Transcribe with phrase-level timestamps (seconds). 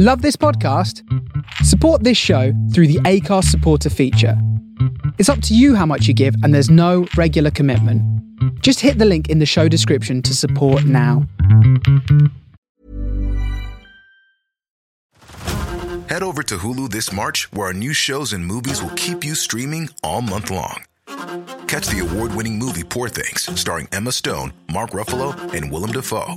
[0.00, 1.02] Love this podcast?
[1.64, 4.40] Support this show through the Acast supporter feature.
[5.18, 8.00] It's up to you how much you give, and there's no regular commitment.
[8.62, 11.26] Just hit the link in the show description to support now.
[16.06, 19.34] Head over to Hulu this March, where our new shows and movies will keep you
[19.34, 20.84] streaming all month long.
[21.66, 26.36] Catch the award winning movie Poor Things, starring Emma Stone, Mark Ruffalo, and Willem Dafoe.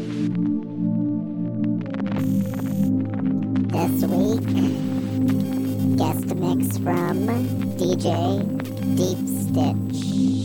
[3.71, 4.45] This week,
[5.95, 7.25] guest mix from
[7.77, 8.43] DJ
[8.97, 10.40] Deep Stitch.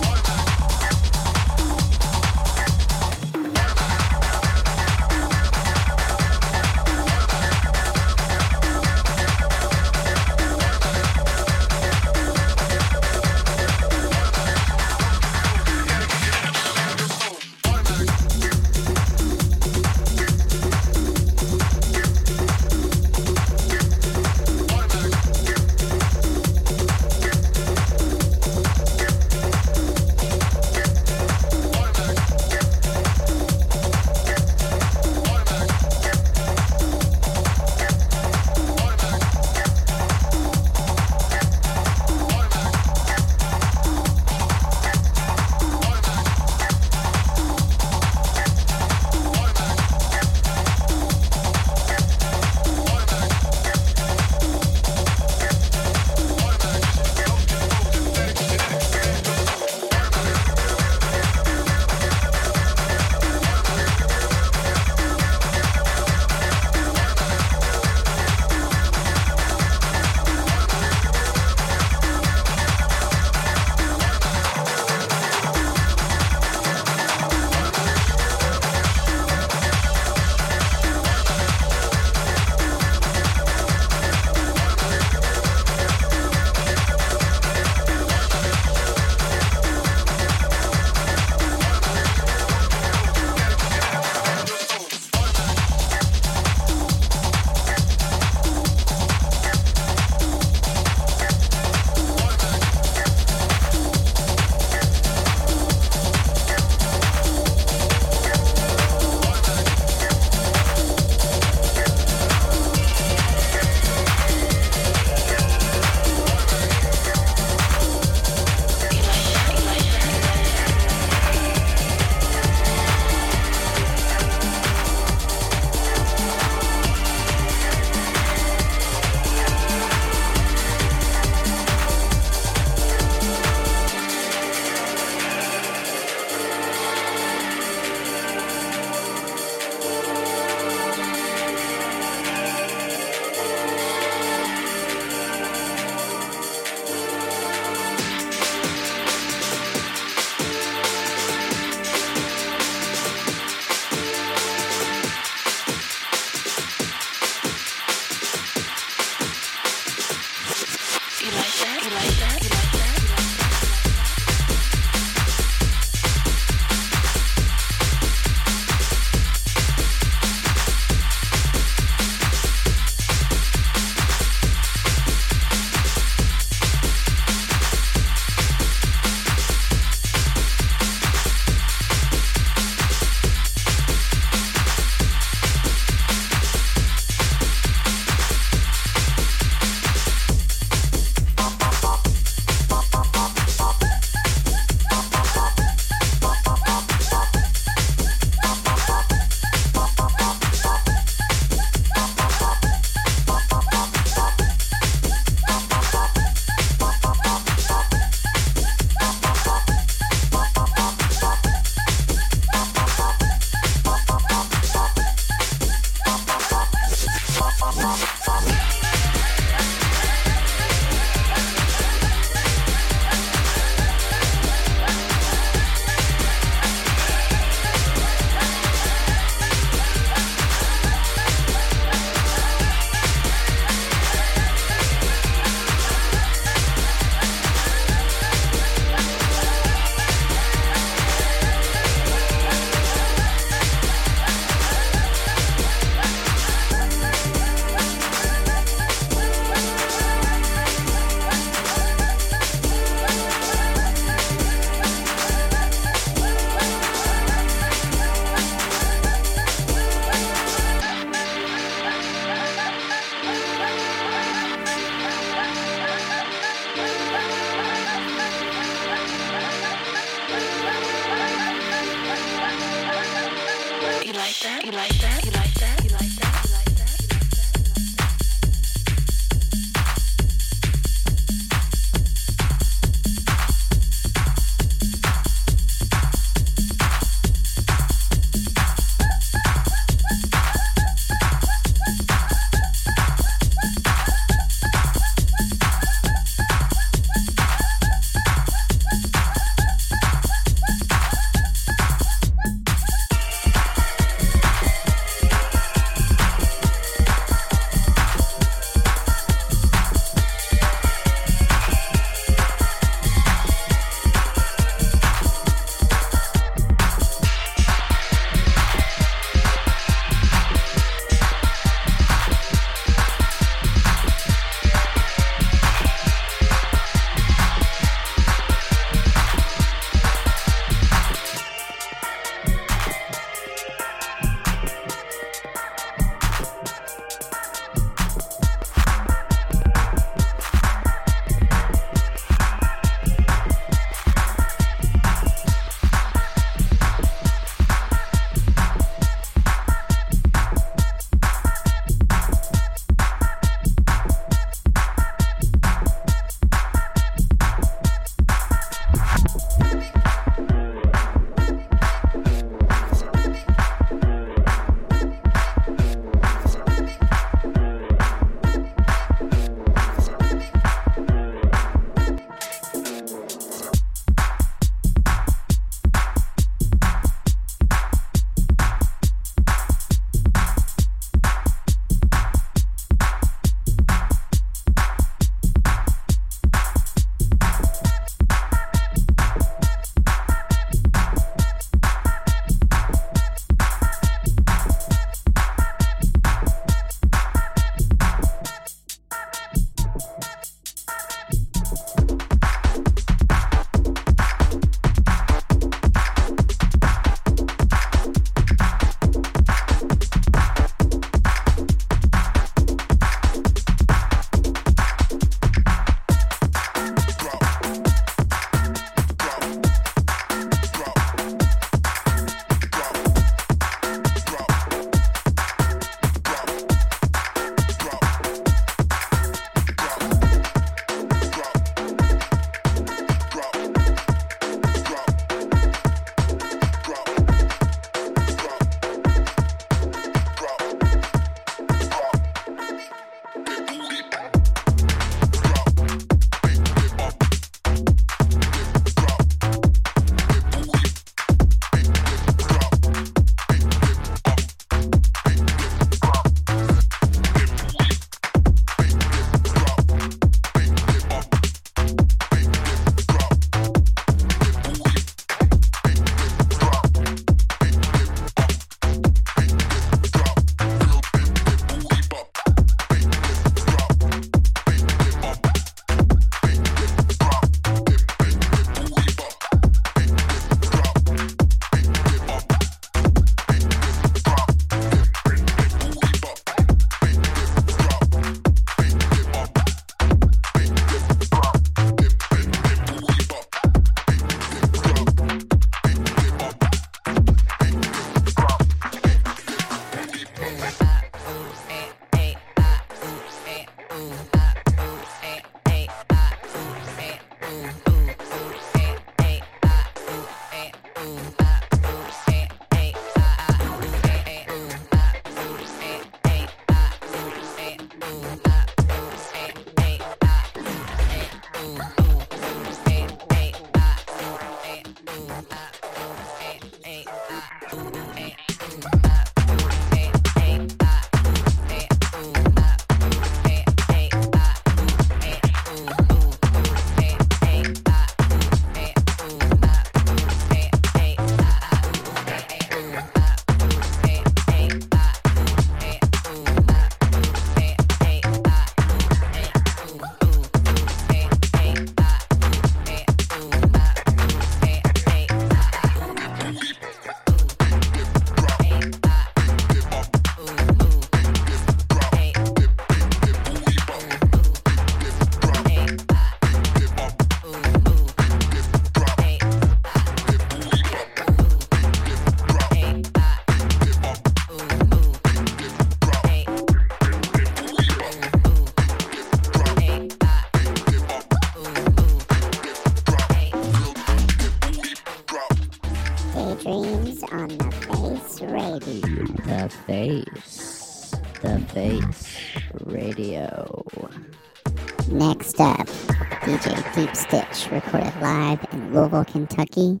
[597.70, 600.00] Recorded live in Louisville, Kentucky,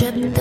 [0.00, 0.39] When